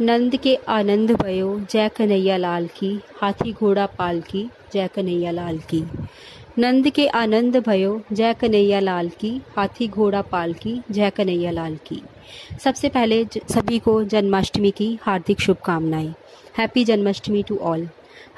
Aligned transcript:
नंद 0.00 0.36
के 0.36 0.54
आनंद 0.54 1.10
भयो, 1.10 1.60
जय 1.70 1.88
कन्हैया 1.88 2.36
लाल 2.36 2.66
की। 2.66 3.00
हाथी 3.16 3.52
घोड़ा 3.52 3.86
पाल 3.86 4.20
की, 4.20 4.50
जय 4.72 4.88
कन्हैया 4.88 5.30
लाल 5.30 5.58
की। 5.58 5.84
नंद 6.58 6.90
के 6.90 7.06
आनंद 7.06 7.56
भयो, 7.56 8.02
जय 8.12 8.34
कन्हैया 8.34 8.80
लाल 8.80 9.08
की। 9.08 9.40
हाथी 9.56 9.88
घोड़ा 9.88 10.22
पाल 10.22 10.52
की, 10.52 10.82
जय 10.90 11.10
कन्हैया 11.10 11.50
लाल 11.50 11.76
की। 11.76 12.02
सबसे 12.64 12.88
पहले 12.88 13.26
सभी 13.34 13.78
को 13.78 14.04
जन्माष्टमी 14.04 14.70
की 14.70 14.98
हार्दिक 15.02 15.40
शुभकामनाएँ। 15.40 16.14
Happy 16.58 16.84
Janmashtami 16.84 17.42
to 17.42 17.56
all 17.56 17.88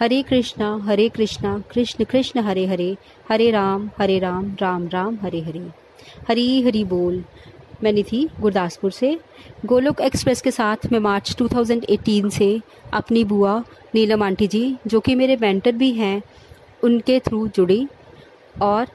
Hare 0.00 0.22
Krishna 0.22 0.82
Hare 0.84 1.08
Krishna, 1.08 1.62
Krishna 1.74 2.04
Krishna 2.04 2.40
Hare 2.40 2.66
Hare. 2.66 2.96
Hare 3.28 3.50
Ram 3.50 3.90
Hare 3.98 4.18
Ram 4.18 4.56
Ram 4.60 4.88
Ram, 4.88 5.18
Hare 5.22 5.40
Hare. 5.40 5.68
Hari 6.28 6.62
Hari 6.62 6.84
बोल। 6.84 7.24
मैं 7.82 7.92
निधि 7.92 8.28
गुरदासपुर 8.40 8.90
से। 8.90 9.18
गोलोक 9.66 10.00
एक्सप्रेस 10.00 10.40
के 10.40 10.50
साथ 10.50 10.86
मैं 10.92 10.98
मार्च 11.00 11.34
2018 11.36 12.30
से 12.30 12.60
अपनी 12.92 13.24
बुआ 13.24 13.58
नीलम 13.94 14.22
आंटी 14.22 14.46
जी, 14.46 14.76
जो 14.86 15.00
कि 15.00 15.14
मेरे 15.14 15.36
मेंटर 15.36 15.72
भी 15.72 15.90
हैं, 15.92 16.22
उनके 16.84 17.18
थ्रू 17.20 17.46
जुड़ी 17.48 17.86
और 18.62 18.86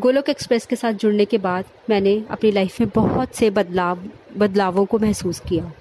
गोलोक 0.00 0.28
एक्सप्रेस 0.28 0.66
के 0.66 0.76
साथ 0.76 0.92
जुड़ने 0.92 1.24
के 1.24 1.38
बाद 1.38 1.64
मैंने 1.90 2.22
अपनी 2.30 2.50
लाइफ 2.50 2.80
में 2.80 2.88
बहुत 2.94 3.34
से 3.34 3.50
बदलाव, 3.50 4.04
बदलावों 4.36 4.84
को 4.84 4.98
महसूस 4.98 5.40
किया। 5.40 5.72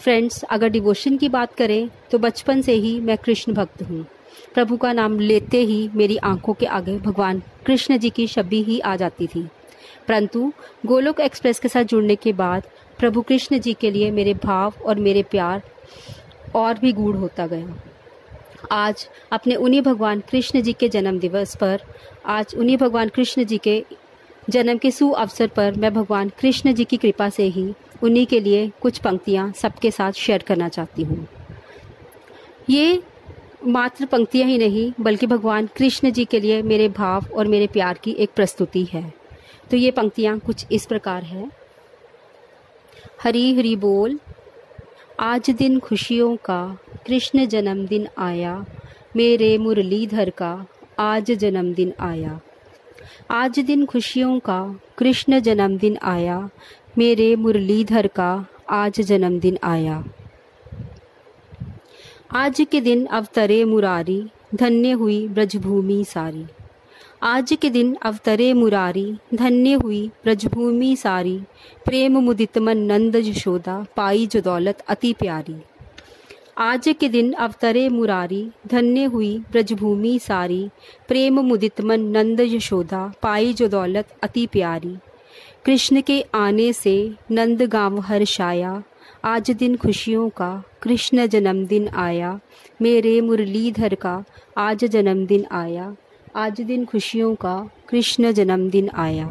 फ्रेंड्स, 0.00 0.42
अगर 0.42 0.68
डिवोशन 0.68 1.16
की 1.16 1.28
बात 1.28 1.54
करें 1.54 1.88
तो 2.10 2.18
बचपन 2.18 2.60
से 2.62 2.72
ही 2.74 2.98
मैं 3.00 3.16
कृष्ण 3.18 3.52
भक्त 3.52 3.82
हूँ। 3.82 4.04
प्रभु 4.54 4.76
का 4.76 4.92
नाम 4.92 5.18
लेते 5.20 5.58
ही 5.58 5.88
मेरी 5.94 6.16
आँखों 6.16 6.54
के 6.54 6.66
आगे 6.66 6.98
भगवान 6.98 7.42
कृष्ण 7.66 7.98
जी 7.98 8.10
की 8.10 8.26
छवि 8.26 8.62
ही 8.62 8.78
आ 8.80 8.94
जाती 8.96 9.26
थी। 9.26 9.46
परंतु 10.08 10.52
गोलोक 10.86 11.20
एक्सप्रेस 11.20 11.58
के 11.58 11.68
साथ 11.68 11.84
जुड़ने 11.84 12.16
के 12.16 12.32
बाद 12.32 12.68
प्रभु 12.98 13.22
कृष्ण 13.22 13.58
जी 13.58 13.72
के 13.72 13.90
लिए 13.90 14.10
मेरे 14.10 14.34
भाव 14.34 14.74
और 14.86 14.98
मेरे 14.98 15.22
प्यार 15.22 15.62
और 16.54 16.78
भी 16.78 16.92
गूढ़ 16.92 17.16
होता 17.16 17.46
गया। 17.46 17.76
आज 18.72 19.08
अपने 19.32 19.54
उन्हीं 19.54 19.82
भगवान 19.82 20.20
कृष्ण 20.20 20.60
जी 20.62 20.72
के 20.72 20.88
जन्म 20.88 21.18
दिवस 21.18 21.56
पर, 21.56 21.80
आज 22.26 22.54
उन्हीं 22.58 22.76
भगवान 22.76 23.08
कृष्ण 23.08 23.44
जी 23.44 23.58
के 23.58 23.84
जन्म 24.50 24.78
के 24.78 24.90
सु 24.90 25.10
अवसर 25.10 25.46
पर 25.46 25.74
मैं 25.74 25.92
भगवान 25.94 26.28
कृष्ण 26.40 26.72
जी 26.72 26.84
की 26.84 26.96
कृपा 26.96 27.28
से 27.28 27.44
ही 27.48 27.72
उन्हीं 28.02 28.26
के 28.26 28.40
लिए 28.40 28.70
कुछ 28.80 28.98
पंक्तियाँ 28.98 29.52
सबके 29.52 29.90
साथ 29.90 30.12
शेयर 30.12 30.42
करना 30.42 30.68
चाहती 30.68 31.02
हूँ। 31.02 31.26
ये 32.70 33.02
मात्र 33.66 34.06
पंक्तियाँ 34.06 34.48
ही 34.48 34.58
नहीं, 34.58 34.92
बल्कि 35.00 35.26
भगवान 35.26 35.68
कृष्ण 35.76 36.10
जी 36.10 36.24
के 36.24 36.40
लिए 36.40 36.62
मेरे 36.62 36.88
भाव 36.88 37.26
और 37.34 37.46
मेरे 37.46 37.66
प्यार 37.66 37.98
की 37.98 38.10
एक 38.10 38.30
प्रस्तुति 38.36 38.84
है। 38.84 39.12
तो 39.70 39.76
ये 39.76 39.90
पंक्तियाँ 39.90 40.38
कुछ 40.38 40.66
इस 40.72 40.86
प्रकार 40.86 41.22
है। 41.22 41.50
हरी 43.22 43.54
हरी 43.54 43.76
बोल, 43.76 44.20
आज 45.20 45.50
दिन 45.50 45.80
खुशियों 45.80 46.36
का, 46.36 46.78
कृष्ण 47.06 47.46
जन्मदिन 47.46 48.08
आया, 48.18 48.66
मेरे 49.16 49.58
मुरलीधर 49.58 50.30
का, 50.30 50.66
आज 50.98 51.30
जन्मदिन 51.30 51.92
आया। 52.00 52.40
आज 53.30 53.60
दिन 53.60 53.86
खुशियों 53.86 54.38
का, 54.38 54.80
कृष्ण 54.98 55.40
जन्मदिन 55.40 55.98
आया, 56.02 56.50
मेरे 56.98 57.36
मुरलीधर 57.36 58.06
का, 58.06 58.46
आज 58.70 59.00
जन्मदिन 59.00 59.58
आया। 59.62 60.04
आज 62.34 62.66
के 62.70 62.80
दिन 62.80 63.06
अवतरे 63.06 63.64
मुरारी, 63.64 64.30
धन्य 64.54 64.90
हुई 64.90 65.28
ब्रजभूमि 65.28 66.04
सारी। 66.04 66.46
आज 67.22 67.58
के 67.62 67.70
दिन 67.70 67.94
अवतरे 68.02 68.52
मुरारी, 68.52 69.16
धन्य 69.34 69.72
हुई 69.72 70.10
ब्रजभूमि 70.24 70.96
सारी। 70.96 71.38
प्रेम 71.84 72.18
मुदित 72.18 72.58
मन 72.58 72.78
नंद 72.78 73.16
यशोदा 73.16 73.86
पाई 73.96 74.26
जो 74.26 74.40
दौलत 74.40 74.84
अति 74.88 75.12
प्यारी। 75.12 75.56
आज 76.58 76.94
के 77.00 77.08
दिन 77.08 77.32
अवतरे 77.32 77.88
मुरारी, 77.88 78.50
धन्य 78.66 79.04
हुई 79.04 79.42
ब्रजभूमि 79.52 80.18
सारी। 80.18 80.68
प्रेम 81.08 81.40
मुदित 81.40 81.80
मन 81.80 82.00
नंद 82.00 82.40
यशोदा 82.40 83.12
पाई 83.22 83.52
जो 83.52 83.68
दौलत 83.68 84.08
अति 84.22 84.46
प्यारी। 84.46 84.96
कृष्ण 85.64 86.00
के 86.00 86.24
आने 86.34 86.72
से 86.72 87.12
नंद 87.30 87.62
गाँव 87.62 88.00
हर्षाया 88.00 88.82
आज 89.24 89.50
दिन 89.50 89.76
खुशियों 89.76 90.28
का, 90.28 90.64
कृष्ण 90.82 91.26
जन्मदिन 91.26 91.88
आया। 91.88 92.40
मेरे 92.82 93.20
मुरलीधर 93.20 93.94
का, 93.94 94.24
आज 94.56 94.84
जन्मदिन 94.84 95.46
आया। 95.50 95.96
आज 96.36 96.60
दिन 96.60 96.84
खुशियों 96.84 97.34
का 97.34 97.70
कृष्ण 97.88 98.32
जन्मदिन 98.32 98.90
आया। 98.94 99.26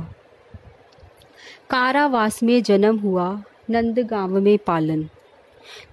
कारावास 1.69 2.43
में 2.43 2.63
जन्म 2.63 2.97
हुआ 2.97 3.43
नंद 3.69 3.99
गाँव 3.99 4.39
में 4.39 4.57
पालन। 4.57 5.03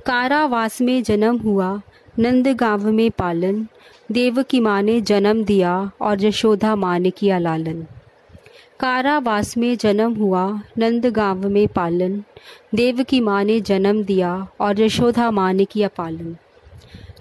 कारावास 0.06 0.80
में 0.80 1.02
जन्म 1.02 1.38
हुआ 1.38 1.82
नंद 2.18 2.48
गाँव 2.48 2.90
में 2.90 3.10
पालन। 3.10 3.66
देव 4.12 4.42
की 4.42 4.60
माँ 4.60 4.82
ने 4.82 5.00
जन्म 5.00 5.44
दिया 5.44 5.90
और 6.00 6.24
यशोधा 6.24 6.76
माँ 6.76 6.98
ने 6.98 7.10
किया 7.10 7.38
लालन। 7.38 7.86
कारावास 8.80 9.56
में 9.56 9.76
जन्म 9.76 10.14
हुआ 10.14 10.60
नंद 10.78 11.06
गाँव 11.06 11.48
में 11.48 11.68
पालन। 11.68 12.24
देव 12.74 13.02
की 13.02 13.20
माँ 13.20 13.44
ने 13.44 13.60
जन्म 13.60 14.04
दिया 14.04 14.48
और 14.60 14.80
यशोधा 14.80 15.30
माँ 15.30 15.52
ने 15.52 15.64
किया 15.64 15.88
पालन। 15.88 16.36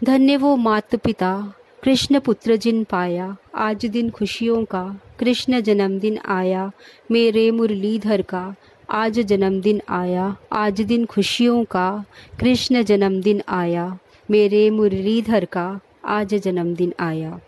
धन्य 0.03 0.37
वो 0.37 0.55
मात 0.55 0.95
पिता 0.95 1.53
कृष्ण 1.83 2.19
पुत्र 2.19 2.55
जिन 2.55 2.83
पाया, 2.83 3.37
आज 3.55 3.85
दिन 3.85 4.09
खुशियों 4.09 4.65
का, 4.65 4.99
कृष्ण 5.19 5.61
जन्मदिन 5.61 6.19
आया, 6.25 6.71
मेरे 7.11 7.51
मुरलीधर 7.51 8.21
का, 8.21 8.55
आज 8.89 9.19
जन्मदिन 9.19 9.81
आया, 9.89 10.35
आज 10.51 10.81
दिन 10.81 11.05
खुशियों 11.05 11.63
का, 11.63 12.03
कृष्ण 12.39 12.83
जन्मदिन 12.83 13.41
आया, 13.49 13.97
मेरे 14.31 14.69
मुरलीधर 14.69 15.45
का, 15.45 15.79
आज 16.05 16.35
जन्मदिन 16.35 16.93
आया। 16.99 17.39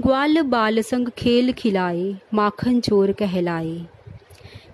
ग्वाल 0.00 0.42
बाल 0.42 0.80
संग 0.80 1.08
खेल 1.08 1.52
खिलाए, 1.52 2.16
माखन 2.34 2.80
चोर 2.80 3.12
कहलाए। 3.12 3.86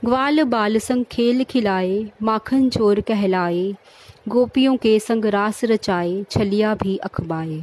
ग्वाल 0.05 0.43
बाल 0.43 0.79
संग 0.79 1.05
खेल 1.05 1.45
खिलाए, 1.45 2.11
माखन 2.23 2.69
चोर 2.69 3.01
कहलाए, 3.01 3.75
गोपियों 4.29 4.77
के 4.77 4.99
संग 4.99 5.25
रास 5.25 5.65
रचाए, 5.65 6.25
छलिया 6.31 6.75
भी 6.75 6.97
अखबाए। 6.97 7.63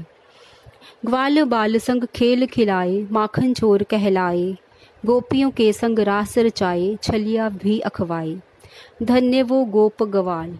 ग्वाल 1.05 1.43
बाल 1.43 1.77
संग 1.77 2.03
खेल 2.15 2.45
खिलाए, 2.45 3.07
माखन 3.11 3.53
चोर 3.53 3.83
कहलाए। 3.83 4.55
गोपियों 5.05 5.51
के 5.51 5.73
संग 5.73 5.99
रास 5.99 6.37
रचाए, 6.37 6.97
छलिया 7.03 7.49
भी 7.49 7.79
अखवाए। 7.79 8.39
धन्य 9.03 9.43
वो 9.43 9.65
गोप 9.65 10.03
गवाल। 10.03 10.57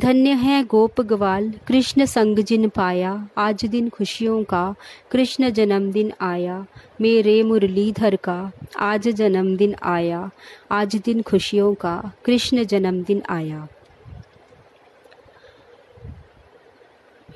धन्य 0.00 0.30
है 0.30 0.64
गोप 0.64 1.00
गवाल, 1.00 1.54
कृष्ण 1.68 2.04
संग 2.04 2.38
जिन 2.38 2.68
पाया। 2.68 3.28
आज 3.38 3.64
दिन 3.64 3.88
खुशियों 3.88 4.44
का, 4.44 4.74
कृष्ण 5.10 5.50
जन्मदिन 5.50 6.12
आया। 6.20 6.66
मेरे 7.00 7.42
मुरलीधर 7.42 8.16
का, 8.16 8.52
आज 8.78 9.08
जन्मदिन 9.08 9.74
आया। 9.82 10.30
आज 10.70 10.96
दिन 10.96 11.22
खुशियों 11.22 11.74
का, 11.74 12.12
कृष्ण 12.24 12.64
जन्मदिन 12.64 13.22
आया। 13.28 13.68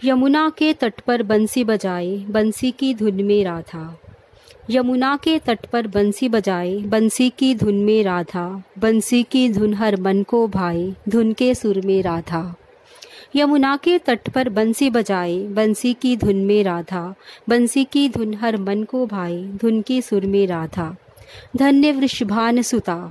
यमुना 0.05 0.53
के 0.59 0.73
तट 0.73 1.00
पर 1.00 1.23
बंसी 1.23 1.65
बजाए 1.65 2.17
बंसी 2.17 2.71
की 2.71 2.95
धुन 2.95 3.15
में 3.15 3.45
राधा। 3.45 4.00
यमुना 4.71 5.17
के 5.17 5.39
तट 5.39 5.67
पर 5.67 5.87
बंसी 5.87 6.29
बजाए 6.29 6.77
बंसी 6.77 7.31
की 7.31 7.55
धुन 7.55 7.75
में 7.75 8.03
राधा। 8.03 8.62
बंसी 8.79 9.23
की 9.23 9.49
धुन 9.49 9.75
हर 9.75 10.00
मन 10.00 10.23
को 10.23 10.49
भाए 10.49 10.95
धुन 11.09 11.33
के 11.33 11.55
सुर 11.55 11.81
में 11.81 12.03
राधा। 12.03 12.55
यमुना 13.37 13.77
के 13.77 13.99
तट 13.99 14.29
पर 14.29 14.49
बंसी 14.49 14.91
बजाए 14.91 15.39
बंसी 15.39 15.95
की 15.95 16.17
धुन 16.17 16.37
में 16.37 16.65
राधा। 16.65 17.15
बंसी 17.49 17.85
की 17.85 18.09
धुन 18.09 18.35
हर 18.35 18.56
मन 18.56 18.85
को 18.85 19.06
भाए 19.06 19.43
धुन 19.43 19.83
की 19.83 20.03
सुर 20.03 20.27
में 20.27 20.47
राधा। 20.47 20.97
धन्य 21.56 21.93
वृषभान 21.93 22.62
सुता। 22.62 23.11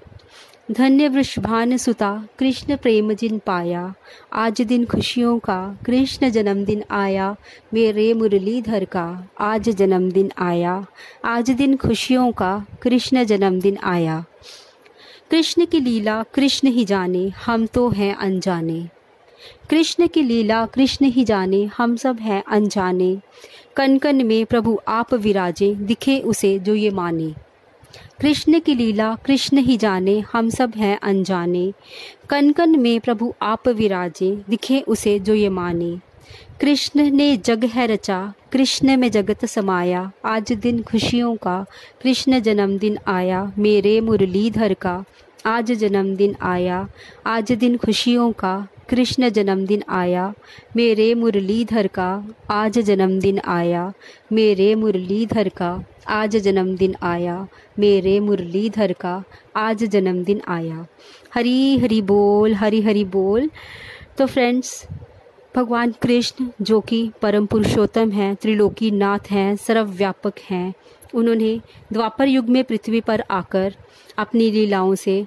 धन्य 0.72 1.10
वृषभान 1.10 1.78
सुता 1.78 2.28
कृष्ण 2.40 2.78
प्रेम 2.78 3.14
जिन 3.14 3.40
पाया। 3.40 3.94
आज 4.34 4.62
दिन 4.62 4.86
खुशियों 4.86 5.40
का, 5.40 5.78
कृष्ण 5.86 6.30
जन्मदिन 6.30 6.84
आया। 6.92 7.36
मेरे 7.74 8.14
मुरलीधर 8.14 8.86
का, 8.86 9.28
आज 9.40 9.70
जन्मदिन 9.70 10.32
आया। 10.38 10.86
आज 11.26 11.52
दिन 11.52 11.78
खुशियों 11.78 12.32
का, 12.32 12.66
कृष्ण 12.82 13.24
जन्मदिन 13.24 13.78
आया। 13.84 14.26
कृष्ण 15.32 15.66
की 15.66 15.80
लीला 15.80 16.24
कृष्ण 16.24 16.68
ही 16.68 16.86
जाने, 16.86 17.28
हम 17.46 17.66
तो 17.66 17.90
हैं 17.90 18.16
अनजाने। 18.16 18.90
कृष्ण 19.70 20.08
की 20.08 20.22
लीला 20.22 20.66
कृष्ण 20.66 21.06
ही 21.06 21.24
जाने, 21.24 21.70
हम 21.78 21.96
सब 21.96 22.20
हैं 22.20 22.44
अनजाने। 22.48 23.18
कन 23.76 23.98
कन 23.98 24.26
में 24.26 24.46
प्रभु 24.46 24.80
आप 24.88 25.14
विराजे, 25.14 25.76
दिखे 25.76 26.20
उसे 26.20 26.60
जो 26.60 26.76
ये 26.76 26.90
माने। 26.90 27.47
कृष्ण 28.22 28.60
की 28.60 28.76
लीला 28.76 29.16
कृष्ण 29.26 29.58
ही 29.58 29.78
जाने, 29.78 30.24
हम 30.34 30.50
सब 30.50 30.74
हैं 30.76 31.00
अनजाने। 31.04 31.74
कन 32.30 32.52
कन 32.52 32.80
में 32.80 33.00
प्रभु 33.00 33.34
आप 33.42 33.68
विराजे, 33.68 34.42
दिखे 34.50 34.80
उसे 34.80 35.20
जो 35.20 35.34
ये 35.34 35.50
माने। 35.50 36.00
कृष्ण 36.62 37.12
ने 37.12 37.38
जग 37.38 37.66
है 37.66 37.88
रचा, 37.88 38.34
कृष्ण 38.52 38.98
में 38.98 39.12
जगत 39.12 39.46
समाया। 39.46 40.12
आज 40.26 40.52
दिन 40.54 40.84
खुशियों 40.84 41.36
का, 41.36 41.66
कृष्ण 42.04 42.40
जन्मदिन 42.40 42.98
आया। 43.08 43.52
मेरे 43.58 44.02
मुरलीधर 44.02 44.74
का, 44.74 45.04
आज 45.46 45.72
जन्मदिन 45.72 46.36
आया। 46.42 46.90
आज 47.26 47.52
दिन 47.52 47.78
खुशियों 47.78 48.32
का 48.32 48.68
कृष्ण 48.90 49.30
जन्मदिन 49.30 49.84
आया, 49.90 50.34
मेरे 50.76 51.14
मुरलीधर 51.14 51.88
का 51.88 52.24
आज 52.50 52.80
जन्मदिन 52.80 53.40
आया, 53.46 53.94
मेरे 54.34 54.76
मुरलीधर 54.76 55.50
का 55.50 55.84
आज 56.08 56.38
जन्मदिन 56.38 56.96
आया, 57.02 57.48
मेरे 57.80 58.20
मुरलीधर 58.20 58.94
का 58.94 59.24
आज 59.56 59.84
जन्मदिन 59.84 60.42
आया। 60.48 60.88
हरी 61.36 61.78
हरी 61.78 62.02
बोल, 62.02 62.54
हरी 62.54 62.82
हरी 62.82 63.04
बोल। 63.04 63.50
तो 64.18 64.26
फ्रेंड्स, 64.26 64.88
भगवान 65.56 65.92
कृष्ण, 65.92 66.50
जो 66.62 66.80
कि 66.80 67.12
परम 67.22 67.46
पुरुषोत्तम 67.46 68.12
हैं, 68.12 68.36
त्रिलोकी 68.36 68.92
नाथ 68.92 69.32
हैं, 69.32 69.56
सर्वव्यापक 69.56 70.34
हैं, 70.50 70.74
उन्होंने 71.16 71.62
द्वापर 71.94 72.28
युग 72.28 72.50
में 72.50 72.64
पृथ्वी 72.64 73.02
पर 73.02 73.24
आकर 73.32 73.76
अपनी 74.18 74.52
लीलाओं 74.52 74.96
से 74.96 75.26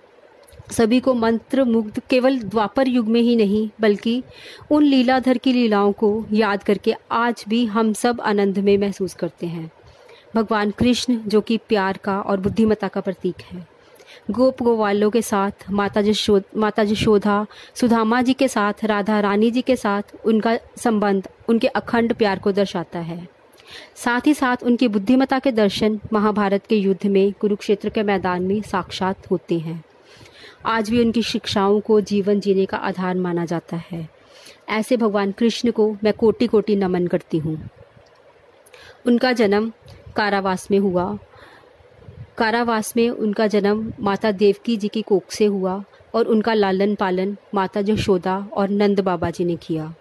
सभी 0.72 1.00
को 1.00 1.14
मंत्र 1.14 1.64
मुग्ध 1.64 2.02
केवल 2.10 2.38
द्वापर 2.38 2.88
युग 2.88 3.08
में 3.08 3.20
ही 3.20 3.36
नहीं, 3.36 3.70
बल्कि 3.80 4.22
उन 4.70 4.84
लीलाधर 4.84 5.38
की 5.38 5.52
लीलाओं 5.52 5.92
को 5.92 6.26
याद 6.32 6.62
करके 6.62 6.94
आज 7.10 7.44
भी 7.48 7.64
हम 7.64 7.92
सब 7.92 8.20
आनंद 8.20 8.58
में 8.58 8.78
महसूस 8.78 9.14
करते 9.14 9.46
हैं। 9.46 9.70
भगवान 10.36 10.70
कृष्ण, 10.70 11.16
जो 11.16 11.40
कि 11.40 11.56
प्यार 11.56 11.96
का 11.96 12.20
और 12.20 12.40
बुद्धिमता 12.40 12.88
का 12.88 13.00
प्रतीक 13.00 13.34
है। 13.52 13.66
गोप 14.30 14.62
गोवालों 14.62 15.10
के 15.10 15.22
साथ, 15.22 15.50
माता 15.70 16.02
जशोद, 16.02 16.44
माता 16.56 16.84
जशोधा, 16.84 17.46
सुधामा 17.74 18.22
जी 18.22 18.32
के 18.32 18.48
साथ, 18.48 18.72
राधा 18.84 19.20
रानी 19.20 19.50
जी 19.50 19.62
के 19.62 19.76
साथ 19.76 20.02
उनका 20.24 20.58
संबंध, 20.76 21.28
उनके 21.48 21.66
अखंड 21.66 22.14
प्यार 22.14 22.38
को 22.38 22.52
दर्शाता 22.52 22.98
है। 22.98 23.28
साथ 23.96 24.20
ही 24.26 24.34
साथ 24.34 24.56
उनकी 24.62 24.88
बुद्धिमत्ता 24.88 25.38
के 25.38 25.52
दर्शन 25.52 26.00
महाभारत 26.12 26.66
के 26.66 26.76
युद्ध 26.76 27.06
में 27.06 27.32
कुरुक्षेत्र 27.32 27.88
के 27.88 28.02
मैदान 28.02 28.42
में 28.42 28.62
साक्षात 28.62 29.30
होते 29.30 29.58
हैं। 29.58 29.84
आज 30.66 30.90
भी 30.90 31.00
उनकी 31.00 31.22
शिक्षाओं 31.22 31.80
को 31.80 32.00
जीवन 32.00 32.40
जीने 32.40 32.66
का 32.66 32.76
आधार 32.76 33.14
माना 33.14 33.44
जाता 33.44 33.76
है। 33.90 34.08
ऐसे 34.68 34.96
भगवान 34.96 35.32
कृष्ण 35.32 35.70
को 35.70 35.96
मैं 36.04 36.12
कोटि 36.12 36.46
कोटि 36.46 36.76
नमन 36.76 37.06
करती 37.06 37.38
हूँ। 37.38 37.70
उनका 39.06 39.32
जन्म 39.32 39.72
कारावास 40.16 40.70
में 40.70 40.78
हुआ। 40.78 41.18
कारावास 42.38 42.92
में 42.96 43.10
उनका 43.10 43.46
जन्म 43.46 43.92
माता 44.00 44.32
देवकी 44.32 44.76
जी 44.76 44.88
की 44.88 45.02
कोख 45.02 45.30
से 45.30 45.44
हुआ 45.44 45.84
और 46.14 46.26
उनका 46.26 46.54
लालन 46.54 46.94
पालन 46.94 47.36
माता 47.54 47.80
यशोदा 47.80 48.38
और 48.52 48.68
नंद 48.68 49.00
बाबा 49.00 49.30
जी 49.30 49.44
ने 49.44 49.56
किया। 49.56 49.94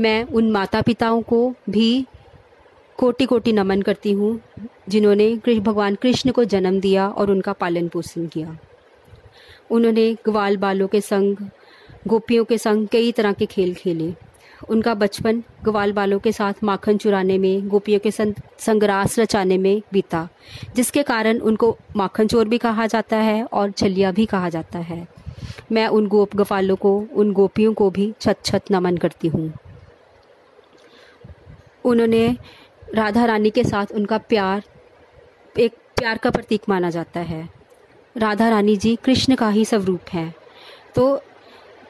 मैं 0.00 0.24
उन 0.24 0.50
माता 0.52 0.80
पिताओं 0.82 1.22
को 1.22 1.54
भी 1.70 2.06
कोटि 2.98 3.26
कोटि 3.26 3.52
नमन 3.52 3.82
करती 3.82 4.12
हूँ, 4.12 4.40
जिन्होंने 4.88 5.60
भगवान 5.60 5.94
कृष्ण 5.94 6.30
को 6.30 6.44
जन्म 6.44 6.80
दिया 6.80 7.08
और 7.08 7.30
उनका 7.30 7.52
पालन 7.52 7.88
पोषण 7.88 8.26
किया। 8.26 8.58
उन्होंने 9.70 10.14
ग्वाल 10.14 10.56
बालों 10.56 10.88
के 10.88 11.00
संग, 11.00 11.36
गोपियों 12.06 12.44
के 12.44 12.58
संग 12.58 12.88
कई 12.88 13.12
तरह 13.12 13.32
के 13.32 13.46
खेल 13.46 13.74
खेले। 13.74 14.14
उनका 14.68 14.94
बचपन 14.94 15.42
ग्वाल 15.64 15.92
बालों 15.92 16.18
के 16.18 16.32
साथ 16.32 16.52
माखन 16.64 16.96
चुराने 16.96 17.38
में, 17.38 17.68
गोपियों 17.68 18.00
के 18.00 18.10
संग, 18.10 18.34
संग्रास 18.58 19.18
रचाने 19.18 19.58
में 19.58 19.82
बीता, 19.92 20.28
जिसके 20.76 21.02
कारण 21.02 21.38
उनको 21.38 21.78
माखन 21.96 22.26
चोर 22.26 22.48
भी 22.48 22.58
कहा 22.58 22.86
जाता 22.86 23.16
है 23.16 23.44
और 23.44 23.70
छलिया 23.70 24.12
भी 24.12 24.26
कहा 24.26 24.48
जाता 24.48 24.78
है। 24.78 25.08
मैं 25.72 25.86
उन 25.86 26.06
गोप 26.06 26.36
गवालों 26.36 26.76
को, 26.76 27.08
उन 27.14 27.32
गोपियों 27.32 27.74
को 27.74 27.90
भी 27.90 28.14
छत 28.20 28.36
छत 28.44 28.62
नमन 28.70 28.96
करती 28.96 29.28
हूँ। 29.28 29.52
उन्होंने 31.84 32.36
राधा 32.94 33.24
रानी 33.24 33.50
के 33.50 33.64
साथ 33.64 33.86
उनका 33.92 34.18
प्यार, 34.18 34.62
एक 35.58 35.72
प्यार 35.72 36.18
का 36.18 36.30
प्रतीक 36.30 36.62
माना 36.68 36.90
जाता 36.90 37.20
है। 37.20 37.48
राधा 38.16 38.48
रानी 38.48 38.76
जी 38.76 38.98
कृष्ण 39.04 39.34
का 39.34 39.48
ही 39.48 39.64
स्वरूप 39.64 40.00
है। 40.12 40.34
तो 40.94 41.20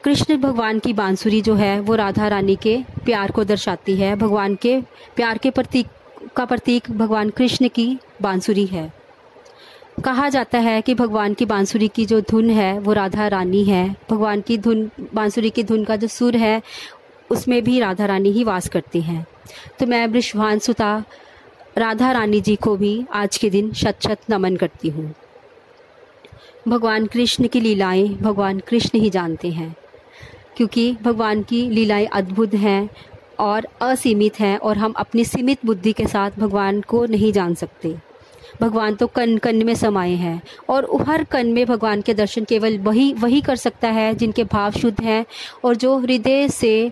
कृष्ण 0.03 0.37
भगवान 0.37 0.79
की 0.79 0.93
बांसुरी 0.93 1.41
जो 1.41 1.55
है, 1.55 1.79
वो 1.79 1.95
राधा 1.95 2.27
रानी 2.27 2.55
के 2.55 2.83
प्यार 3.05 3.31
को 3.31 3.43
दर्शाती 3.43 3.95
है। 3.95 4.15
भगवान 4.15 4.55
के 4.55 4.81
प्यार 5.15 5.37
के 5.37 5.51
प्रतीक 5.51 5.87
का 6.35 6.45
प्रतीक 6.45 6.91
भगवान 6.91 7.29
कृष्ण 7.29 7.67
की 7.67 7.97
बांसुरी 8.21 8.65
है। 8.65 8.93
कहा 10.05 10.29
जाता 10.29 10.59
है 10.59 10.81
कि 10.81 10.93
भगवान 10.93 11.33
की 11.33 11.45
बांसुरी 11.45 11.87
की 11.87 12.05
जो 12.05 12.21
धुन 12.21 12.49
है, 12.49 12.79
वो 12.79 12.93
राधा 12.93 13.27
रानी 13.27 13.63
है। 13.63 13.95
भगवान 14.11 14.41
की 14.41 14.57
धुन, 14.57 14.91
बांसुरी 15.13 15.49
की 15.49 15.63
धुन 15.63 15.83
का 15.83 15.95
जो 15.95 16.07
सुर 16.07 16.35
है, 16.35 16.61
उसमें 17.29 17.63
भी 17.63 17.79
राधा 17.79 18.05
रानी 18.05 18.31
ही 18.31 18.43
वास 18.43 18.69
करती 18.69 19.01
हैं। 19.01 19.25
तो 19.79 19.85
मैं 19.85 20.07
वृषभान 20.07 20.59
सुता 20.59 21.03
राधा 21.77 22.11
रानी 22.11 22.41
जी 22.41 22.55
को 22.55 22.75
भी 22.75 23.05
आज 23.13 23.37
के 23.37 23.49
दिन 23.49 23.73
शत 23.73 23.97
शत 24.07 24.17
नमन 24.29 24.55
करती 24.55 24.89
हूँ। 24.89 25.13
भगवान 26.67 27.05
कृष्ण 27.05 27.47
की 27.47 27.59
लीलाएँ 27.59 28.07
भगवान 28.15 28.59
कृष्ण 28.59 28.99
ही 28.99 29.09
जानते 29.09 29.49
हैं, 29.49 29.75
क्योंकि 30.57 30.91
भगवान 31.01 31.41
की 31.43 31.61
लीलाएँ 31.69 32.05
अद्भुत 32.05 32.53
हैं 32.53 32.89
और 33.39 33.67
असीमित 33.81 34.39
हैं 34.39 34.57
और 34.57 34.77
हम 34.77 34.91
अपनी 34.91 35.25
सीमित 35.25 35.65
बुद्धि 35.65 35.93
के 35.93 36.05
साथ 36.07 36.39
भगवान 36.39 36.81
को 36.81 37.05
नहीं 37.05 37.31
जान 37.33 37.53
सकते। 37.53 37.95
भगवान 38.61 38.95
तो 38.95 39.07
कन 39.07 39.37
कन 39.37 39.63
में 39.65 39.73
समाये 39.75 40.15
हैं 40.15 40.41
और 40.69 40.87
हर 41.07 41.23
कन 41.23 41.47
में 41.47 41.65
भगवान 41.65 42.01
के 42.01 42.13
दर्शन 42.13 42.43
केवल 42.43 42.77
वही 42.79 43.11
वही 43.13 43.41
कर 43.41 43.55
सकता 43.55 43.89
है 43.89 44.13
जिनके 44.13 44.43
भाव 44.43 44.71
शुद्ध 44.71 44.99
हैं 45.01 45.25
और 45.65 45.75
जो 45.75 45.97
हृदय 45.97 46.47
से 46.49 46.91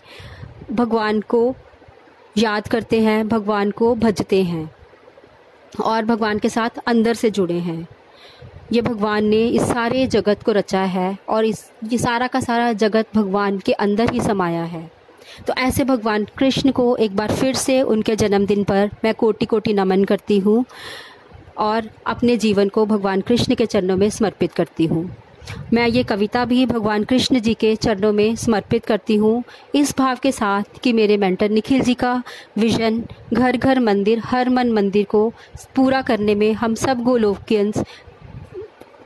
भगवान 0.71 1.21
को 1.21 1.55
याद 2.37 2.67
करते 2.67 3.01
हैं, 3.01 3.27
भगवान 3.27 3.71
को 3.71 3.93
भजते 3.95 4.43
हैं 4.43 4.69
और 5.83 6.05
भगवान 6.05 6.39
के 6.39 6.49
साथ 6.49 6.79
अंदर 6.87 7.13
से 7.13 7.29
जुड़े 7.31 7.59
हैं। 7.59 7.87
ये 8.71 8.81
भगवान 8.81 9.25
ने 9.25 9.45
इस 9.47 9.61
सारे 9.61 10.05
जगत 10.07 10.43
को 10.43 10.51
रचा 10.51 10.81
है 10.81 11.17
और 11.29 11.45
इस, 11.45 11.69
ये 11.83 11.97
सारा 11.97 12.27
का 12.27 12.39
सारा 12.39 12.71
जगत 12.73 13.07
भगवान 13.15 13.57
के 13.59 13.73
अंदर 13.73 14.11
ही 14.11 14.21
समाया 14.21 14.63
है। 14.63 14.89
तो 15.47 15.53
ऐसे 15.53 15.83
भगवान 15.83 16.25
कृष्ण 16.37 16.71
को 16.71 16.95
एक 16.95 17.15
बार 17.15 17.31
फिर 17.31 17.55
से 17.55 17.81
उनके 17.81 18.15
जन्मदिन 18.15 18.63
पर 18.63 18.89
मैं 19.03 19.13
कोटि 19.13 19.45
कोटि 19.45 19.73
नमन 19.73 20.03
करती 20.03 20.37
हूँ 20.39 20.63
और 21.57 21.89
अपने 22.07 22.37
जीवन 22.37 22.69
को 22.69 22.85
भगवान 22.85 23.21
कृष्ण 23.21 23.55
के 23.55 23.65
चरणों 23.65 23.97
में 23.97 24.09
समर्पित 24.09 24.53
करती 24.53 24.85
हूँ। 24.85 25.09
मैं 25.73 25.87
ये 25.87 26.03
कविता 26.03 26.43
भी 26.45 26.65
भगवान 26.65 27.03
कृष्ण 27.03 27.39
जी 27.39 27.53
के 27.53 27.75
चरणों 27.75 28.11
में 28.13 28.35
समर्पित 28.35 28.85
करती 28.85 29.15
हूँ 29.15 29.43
इस 29.75 29.93
भाव 29.97 30.17
के 30.23 30.31
साथ 30.31 30.79
कि 30.83 30.93
मेरे 30.93 31.17
मेंटर 31.17 31.49
निखिल 31.49 31.81
जी 31.81 31.93
का 31.93 32.21
विजन 32.57 33.03
घर 33.33 33.57
घर 33.57 33.79
मंदिर, 33.79 34.21
हर 34.25 34.49
मन 34.49 34.71
मंदिर 34.71 35.05
को 35.05 35.31
पूरा 35.75 36.01
करने 36.01 36.35
में 36.35 36.51
हम 36.53 36.75
सब 36.75 37.03
गोलोकियंस 37.03 37.83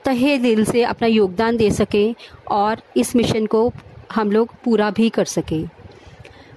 तहे 0.06 0.38
दिल 0.38 0.66
से 0.66 0.84
अपना 0.84 1.08
योगदान 1.08 1.58
दे 1.58 1.72
सकें 1.72 2.16
और 2.52 2.82
इस 2.98 3.16
मिशन 3.16 3.46
को 3.46 3.74
हम 4.16 4.32
लोग 4.32 4.50
पूरा 4.64 4.90
भी 4.90 5.10
कर 5.10 5.26
सकें। 5.26 5.70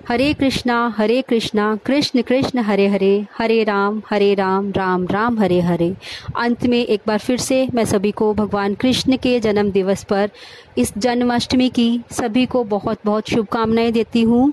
हरे 0.09 0.35
कृष्णा 0.35 0.95
हरे 0.97 1.23
कृष्णा, 1.23 1.79
कृष्ण 1.87 2.23
कृष्ण, 2.23 2.59
हरे 2.59 2.87
हरे 2.87 3.27
हरे 3.39 3.65
राम 3.65 4.03
हरे 4.11 4.35
राम 4.35 4.71
राम 4.71 5.07
राम, 5.07 5.41
हरे 5.41 5.61
हरे। 5.61 5.95
अंत 6.37 6.67
में 6.67 6.87
एक 6.87 7.01
बार 7.07 7.19
फिर 7.19 7.39
से 7.39 7.69
मैं 7.75 7.85
सभी 7.85 8.11
को 8.11 8.35
भगवान 8.35 8.75
कृष्ण 8.75 9.17
के 9.17 9.41
जन्म 9.41 9.71
दिवस 9.71 10.05
पर 10.05 10.31
इस 10.79 10.99
जन्माष्टमी 10.99 11.69
की 11.69 12.01
सभी 12.11 12.47
को 12.47 12.65
बहुत 12.65 12.99
बहुत 13.05 13.31
शुभकामनाएँ 13.31 13.93
देती 13.93 14.23
हूँ। 14.23 14.53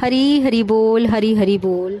हरी 0.00 0.40
हरी 0.40 0.62
बोल, 0.62 1.06
हरी 1.06 1.34
हरी 1.34 1.58
बोल। 1.58 2.00